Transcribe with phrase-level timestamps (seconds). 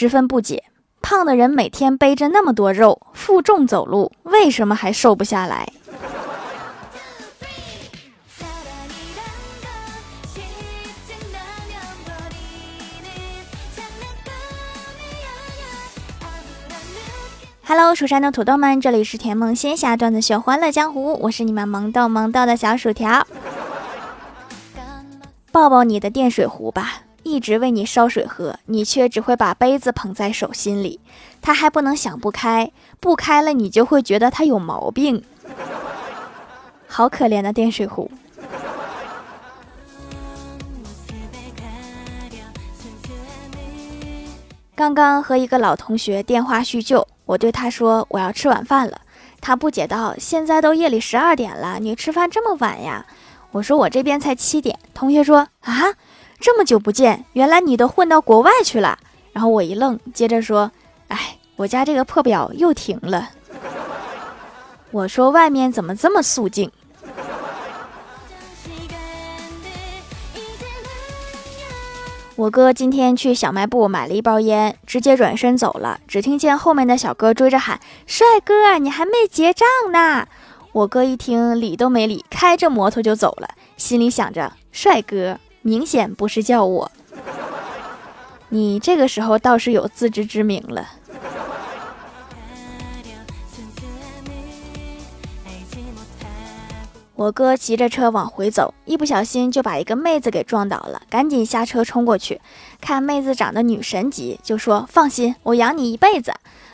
[0.00, 0.64] 十分不解。
[1.02, 5.70] 胖的人每天背着那么多肉，负重走路，为什么还瘦不下来
[17.66, 23.26] ？Hello，蜀山的土豆们，这里是甜梦仙侠段子秀欢乐江湖，我是你们萌豆萌豆的小薯条。
[25.52, 31.00] 抱抱你的电水壶吧，一直为你烧水喝，你却只会把杯子捧在手心里。
[31.42, 32.70] 他还不能想不开，
[33.00, 35.22] 不开了你就会觉得他有毛病。
[36.86, 38.10] 好可怜的电水壶。
[44.74, 47.06] 刚刚和一个老同学电话叙旧。
[47.26, 49.02] 我对他说：“我要吃晚饭了。”
[49.40, 53.06] 他不解道：“现在都夜里十二点了，你吃饭这么晚呀？”
[53.52, 55.94] 我说：“我这边才七点。”同学说：“啊，
[56.40, 58.98] 这么久不见，原来你都混到国外去了。”
[59.32, 60.72] 然后我一愣，接着说
[61.08, 63.30] ：“哎，我家这个破表又停了。”
[64.90, 66.72] 我说：“外面怎么这么肃静？”
[72.36, 76.00] 我哥今天去小卖部买了一包烟，直接转身走了。
[76.08, 80.26] 只听见后面的小哥追着喊：“帅哥，你还没结账呢！”
[80.72, 86.90] 我哥一听，理都没理，开着摩托就走了，心里想着：“帅哥，明显不是叫我。”
[88.52, 90.88] 你这个时候倒是有自知之明了。
[97.14, 102.40] 我哥骑着车往回走，一不小心就把一个妹子给撞倒了，赶紧下车冲过去，
[102.80, 106.32] 看妹子长得女神级，就说：“放心，我养你一辈子。”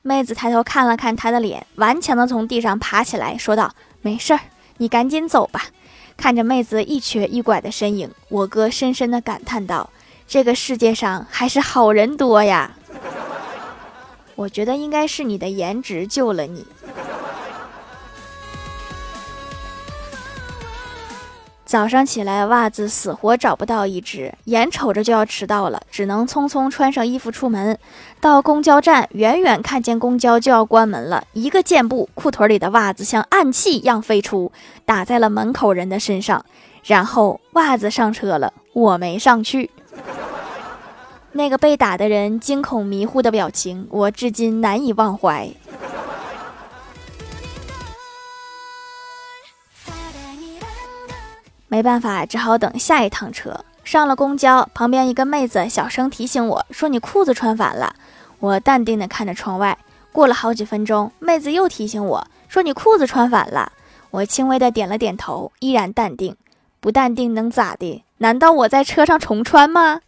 [0.00, 4.40] 妹子抬头看了看他的脸，顽强的从地上爬起来，说道：“没事儿，
[4.76, 5.64] 你赶紧走吧。”
[6.18, 9.88] 看着妹子一瘸一拐的身影，我哥深深的感叹道
[10.26, 12.72] ：“这个世界上还是好人多呀。”
[14.34, 16.66] 我觉得应该是你的颜值救了你。
[21.68, 27.78] 早上起来，袜子死活找不到一只，眼瞅着就要迟到了，只能匆匆穿上衣服出门。
[28.22, 34.50] 到公交站，远远看见公交就要关门了，一个箭步，裤腿里的袜子像暗器一样飞出，
[34.86, 36.42] 打在了门口人的身上。
[36.84, 39.70] 然后袜子上车了，我没上去。
[41.32, 45.50] 那个被打的人惊恐迷糊的表情，我至今难以忘怀。
[51.68, 53.64] 没办法，只好等下一趟车。
[53.84, 57.94] 上了公交，旁边一个妹子小声提醒我说：“你裤子穿反了。”
[58.40, 59.78] 我淡定地看着窗外。
[60.12, 63.72] 过了好几分钟，妹子又提醒我说：“你裤子穿反了。”
[64.10, 66.36] 我轻微的点了点头，依然淡定。
[66.80, 68.04] 不淡定能咋的？
[68.18, 70.00] 难道我在车上重穿吗？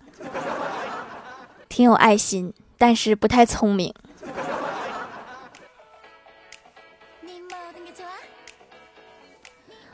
[1.69, 3.95] 挺有爱心，但是不太聪明。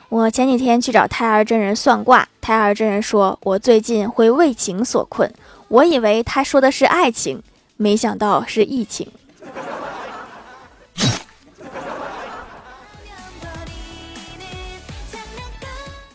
[0.09, 5.33] 我前几天去找胎儿真人算卦，胎儿真人说我最近会为情所困，
[5.67, 7.43] 我以为他说的是爱情，
[7.75, 9.11] 没想到是疫情。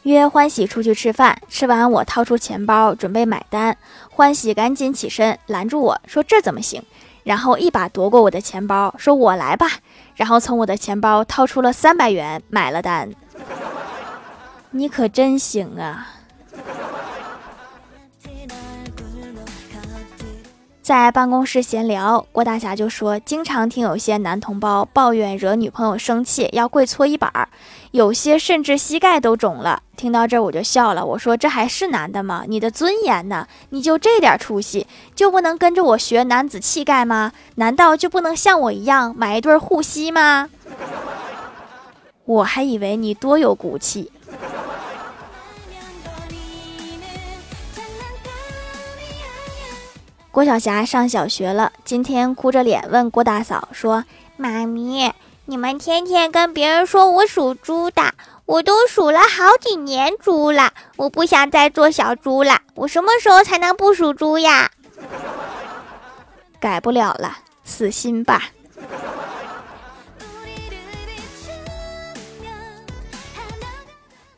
[0.04, 3.76] 约欢喜出去吃饭，吃完我掏出钱包准备买单，
[4.08, 6.82] 欢喜赶紧起身拦住我说这怎么行？
[7.25, 9.69] 然后一把夺过我的钱包，说我来吧，
[10.16, 13.10] 然后从我的钱包掏出了三百元买了单。
[14.75, 16.09] 你可真行啊！
[20.81, 27.49] 在办公室闲聊，郭大侠就说，经常听有些男同胞抱怨惹女朋友生气要跪搓衣板儿，
[27.91, 29.82] 有些甚至膝盖都肿了。
[29.94, 32.44] 听到这儿我就笑了，我说这还是男的吗？
[32.49, 33.47] 你的尊严呢？
[33.71, 37.32] 你就这点出息，就不能跟着我学男子气概吗？
[37.56, 40.49] 难道就不能像我一样买一对护膝吗？
[42.25, 44.11] 我还以为你多有骨气。
[50.32, 54.02] 郭晓霞上小学了，今天哭着脸问郭大嫂说
[54.38, 55.12] ：“妈咪，
[55.44, 58.14] 你们天天跟别人说我属猪的，
[58.46, 64.70] 我都数了好几年猪了，我不想再做小猪了，我什么时候才能不属猪呀？”
[66.58, 68.44] 改不了了，死心吧。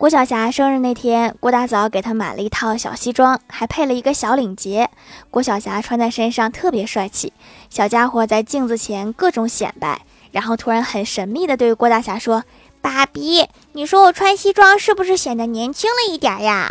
[0.05, 4.91] 郭晓霞生日那天，郭大嫂给她买了一套小西装，还配了一个小领结。
[5.31, 7.33] 郭晓霞穿在身上特别帅气。
[7.71, 12.45] 小家伙在镜子前各种显摆，然后突然很神秘地对郭大侠说
[12.83, 16.71] ：“爸比，你说我穿西装是不是显得年轻了一点呀？”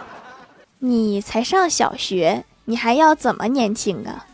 [0.80, 4.24] 你才上小学，你还要怎么年轻啊？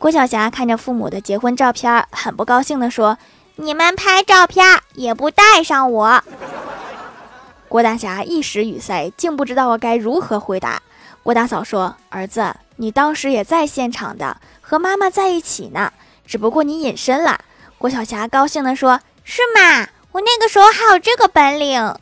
[0.00, 3.18] 郭晓霞看着父母的结婚照片，很不高兴地说
[3.56, 6.24] ：“你们拍照片也不带上我。
[7.68, 10.80] ”郭大侠一时语塞，竟不知道该如何回答。
[11.22, 15.92] 郭大嫂说：“儿子，你当时也在现场的，和妈妈在一起呢，
[16.24, 17.38] 只不过你隐身了。”
[17.76, 19.86] 郭晓霞高兴地说：“是吗？
[20.12, 21.94] 我那个时候还有这个本领。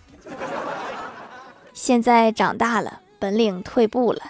[1.74, 4.22] 现在长大了，本领退步了。”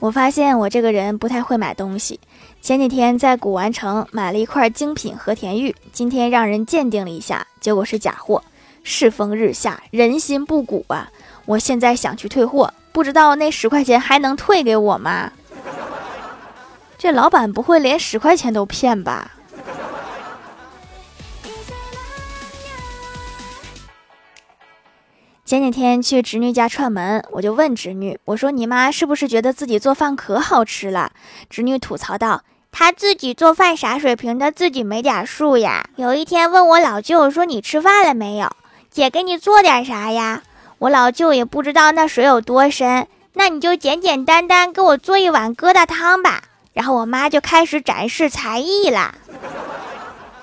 [0.00, 2.20] 我发现我这个人不太会买东西。
[2.60, 8.42] 前几天在古玩城买了一块精品和田玉，今天让人鉴定了一下，结果是假货。
[8.84, 11.10] 世风日下，人心不古啊！
[11.46, 15.32] 我现在想去退货，不知道那十块钱还能退给我吗？
[16.96, 19.32] 这老板不会连十块钱都骗吧？
[25.48, 31.12] 前几天去侄女家串门，我就问侄女：“我说你妈是不是觉得自己做饭可好吃了？”
[31.48, 38.50] 侄女吐槽道：“她自己做饭啥水平，她自己没点数呀。”有一天问我老舅说：“你吃饭了没有？
[38.90, 40.42] 姐给你做点啥呀？”
[40.80, 46.42] 我老舅也不知道那水有多深，那你就简简单单给我做一碗疙瘩汤吧。
[46.74, 49.14] 然后我妈就开始展示才艺了。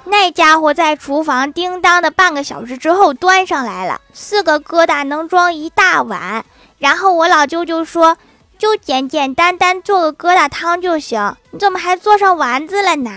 [0.07, 6.45] 那家伙在厨房叮当的半个小时之后端上来了，四个疙瘩能装一大碗。
[6.77, 8.17] 然后我老舅就说
[8.57, 13.11] ：“就简简单单做个疙瘩汤就行，你怎么还做上丸子了呢？”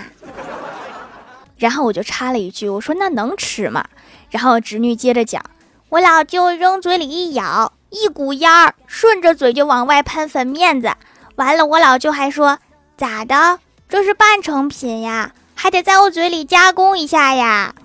[1.57, 3.85] 然后我就插了一句：“我说那能吃吗？”
[4.31, 5.43] 然后侄女接着讲
[5.89, 10.91] ：“我老舅扔嘴里一咬，一股烟儿顺着嘴就往外喷粉面子。
[11.35, 12.57] 完了，我老舅还说：
[12.97, 13.59] 咋的？
[13.87, 17.75] 这是半成品呀。”还得在我嘴里加工一下呀！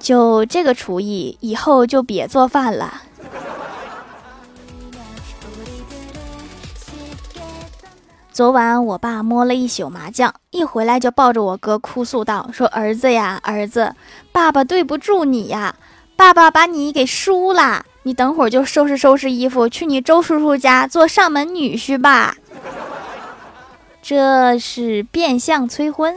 [0.00, 3.02] 就这个厨艺，以后就别做饭了。
[8.32, 13.94] 昨晚我爸摸了一宿麻将，一回来就抱着我哥哭诉道：“说儿子呀，儿子，
[14.32, 15.76] 爸爸对不住你呀，
[16.16, 17.84] 爸爸把你给输了。
[18.02, 22.34] 你等会儿就收拾收拾衣服，去你周叔叔家做上门女婿吧。”
[24.08, 26.16] 这是变相催婚。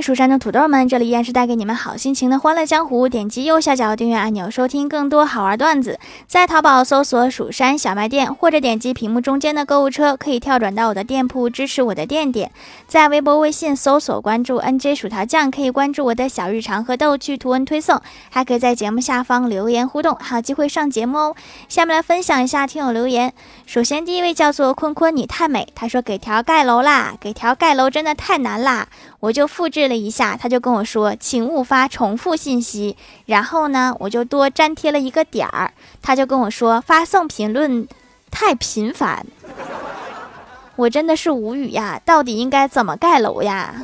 [0.00, 3.08] 蜀山的土豆们，这里依然是带给你们好心情的欢乐江湖。
[3.08, 5.98] 点击右下角订阅按钮，收听更多好玩段子。
[6.26, 12.50] 在淘宝搜索“蜀山小卖店”，或者点击屏幕中间的购物车，可以跳转到我的店铺，支持我的店点。
[12.86, 18.00] 在微博、微信搜索关注 “nj 薯条酱”，可以关注我的小日常和逗趣图文推送，
[18.30, 21.36] 还可以在节目下方留言互动，还有机会上节目哦。
[21.68, 23.32] 下面来分享一下听友留言。
[23.66, 25.68] 首先，第一位叫做坤坤，你太美。
[25.74, 28.86] 他说：“给条盖楼啦，给条盖楼真的太难啦。”
[29.20, 32.96] 我就复制了一下，他就跟我说：“请勿发重复信息。”
[33.26, 35.72] 然后呢，我就多粘贴了一个点儿，
[36.02, 37.88] 他就跟我说：“发送评论
[38.30, 39.26] 太频繁。”
[40.76, 43.74] 我真的是无语呀，到底应该怎么盖楼呀？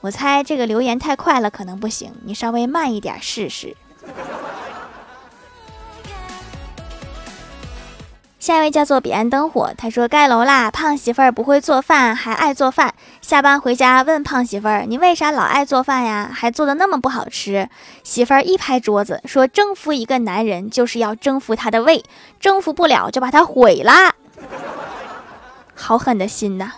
[0.00, 3.76] 我猜这个留言太快了，可能不行，你稍微慢一点试试。
[8.38, 12.94] 下一位叫做彼岸灯火，他说盖楼啦，胖媳妇儿不会做饭，还爱做饭。
[13.22, 16.30] 下班回家问胖媳妇儿，你为啥老爱做饭呀？
[16.32, 17.68] 还做的那么不好吃？
[18.04, 22.04] 媳妇儿一拍桌子说，征服一个男人就是要征服他的胃，
[22.38, 24.14] 征服不了就把他毁了。
[25.74, 26.72] 好狠的心呐！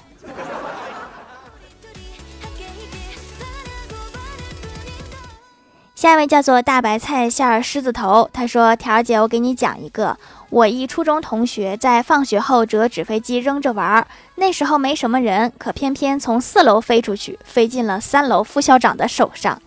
[5.96, 10.16] 下一位叫做大白菜馅狮子头，他说条姐，我给你讲一个。
[10.50, 19.60] 我一初中同学在放学后折纸飞机扔着玩儿，那时候没什么人，可偏偏从四楼飞出去，飞进了三楼副校长的手上。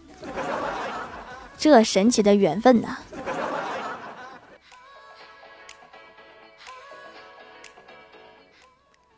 [1.58, 2.98] 这神奇的缘分呐！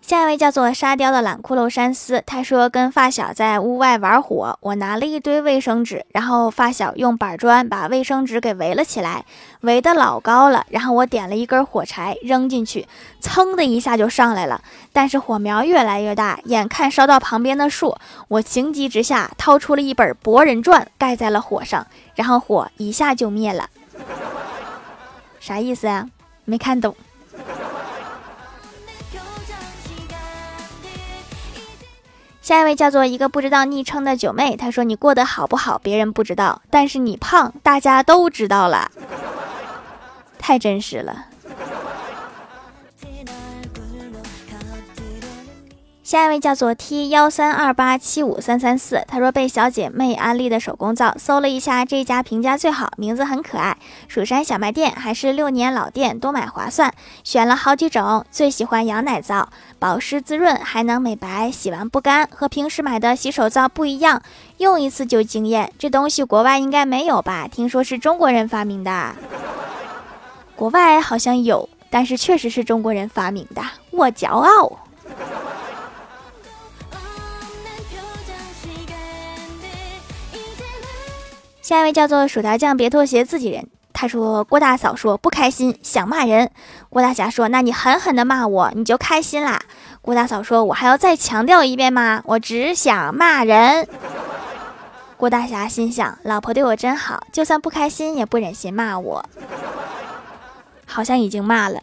[0.06, 9.24] 下一位叫做沙雕的懒骷髅山斯，他说跟发小在屋外玩火，我拿了一堆卫生纸，然后发小用板砖把卫生纸给围了起来，
[9.62, 12.86] 围的老高了，然后我点了一根火柴扔进去，
[13.22, 17.96] 噌的一下就上来了，但是火苗越来越大，眼看烧到旁边的树，
[18.28, 23.70] 我情急之下掏出了一本《博人传》盖在了火上，然后火一下就灭了。
[25.40, 26.10] 啥意思呀？
[26.44, 26.94] 没看懂。
[32.44, 35.80] 下一位叫做一个不知道昵称的九妹，她说：“你过得好不好？
[35.80, 38.92] 别人不知道，但是你胖，大家都知道了，
[40.38, 41.28] 太真实了。”
[46.04, 53.78] 下一位叫做 T 幺三二八七五三三四，他说被小姐妹安利的手工皂，搜了一下这家评价最好，名字很可爱，
[54.10, 56.94] 蜀山小卖店，还是六年老店，多买划算。
[57.24, 59.48] 选了好几种，最喜欢羊奶皂，
[59.80, 64.22] 保湿滋润，还能美白，洗完不干，和平时买的洗手皂不一样，
[64.58, 65.72] 用一次就惊艳。
[65.80, 67.48] 这东西国外应该没有吧？
[67.48, 69.16] 听说是中国人发明的，
[70.58, 74.80] 国外好像有，但是确实是中国人发明的，我骄傲。
[81.64, 83.66] 下一位叫做薯条酱，别拖鞋，自己人。
[83.94, 86.52] 他说：“郭大嫂说不开心，想骂人。”
[86.92, 89.62] 郭大侠说：“那你狠狠的骂我，你就开心啦。”
[90.04, 92.22] 郭大嫂说：“我还要再强调一遍吗？
[92.26, 93.88] 我只想骂人。”
[95.16, 99.24] 郭大侠心想：“老婆对我真好，就算不开心也不忍心骂我。”
[100.86, 101.80] 好像已经骂了。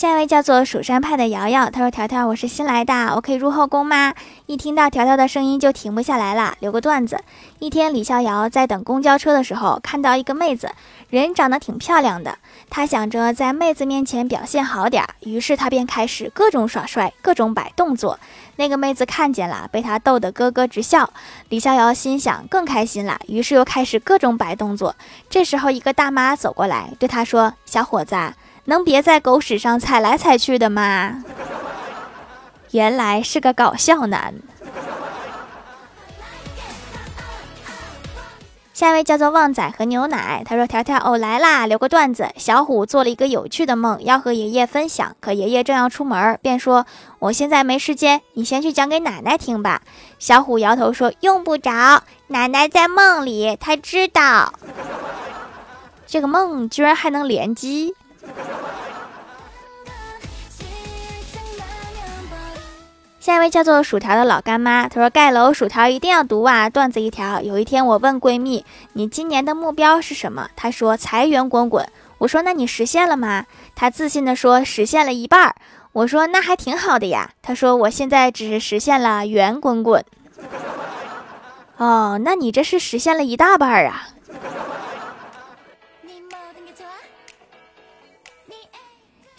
[0.00, 4.14] 下一位叫做蜀山派的瑶瑶，她说：“条条，我是新来的，我可以入后宫吗？”
[4.48, 6.54] 一听到条条的声音就停不下来了。
[6.60, 7.20] 留个段子：
[7.58, 10.70] 一天，李逍遥在等公交车的时候，看到一个妹子，
[11.10, 12.38] 人长得挺漂亮的。
[12.70, 18.18] 他想着在妹子面前表现好点儿，于是他便开始各种耍帅，各种摆动作。
[18.56, 21.10] 那个妹子看见了，被他逗得咯咯直笑。
[21.50, 24.96] 李逍遥心想更开心了，于是又开始各种摆动作。
[25.28, 28.16] 这时候，一个大妈走过来，对他说：“小伙子。”
[28.70, 31.24] 能别在狗屎上踩来踩去的吗？
[32.70, 34.32] 原来是个搞笑男。
[38.72, 42.28] 下一位叫做旺仔和牛奶，他说：“条条哦来啦，留个段子。
[42.36, 46.86] 小虎做了一个有趣的梦，要和爷爷分享，可爷爷正要出门，便说：
[47.18, 49.82] 我现在没时间，你先去讲给奶奶听吧。
[50.20, 54.54] 小虎摇头说：用不着，奶奶在梦里，她知道。
[56.06, 57.96] 这个梦居然还能联机。”
[63.20, 66.70] 下一位叫做薯条的老干妈，她说盖楼薯条一定要读啊！
[66.70, 70.48] 段子一条，有一天我问闺蜜，你今年的目标是什么？
[70.56, 71.86] 她说财源滚滚。
[72.18, 73.44] 我说那你实现了吗？
[73.76, 75.54] 她自信的说实现了一半。
[75.92, 77.30] 我说那还挺好的呀。
[77.42, 80.04] 她说我现在只是实现了圆滚滚。
[81.76, 84.08] 哦，那你这是实现了一大半啊。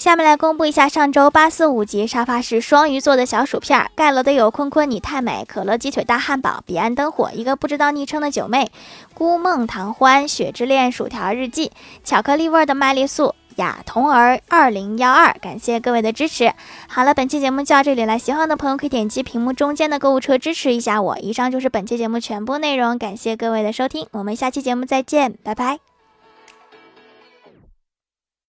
[0.02, 8.72] 下面来公布一下上周八四五级沙发是双鱼座的小薯片，盖楼的有坤坤你太美，可乐鸡腿大汉堡，彼岸灯火，一个不知道昵称的九妹，
[9.14, 11.72] 孤梦唐欢，雪之恋，薯条日记，
[12.04, 16.52] 巧克力味的麦丽素，雅童儿二零幺二，感谢各位的支持。
[16.88, 21.20] 好了，本期节目就到这里了，喜欢的朋友可以点击屏幕中间的购物车支持一下我。
[21.20, 25.91] 以上就是本期节目全部内容，感谢各位的收听，我们下期节目再见，拜拜。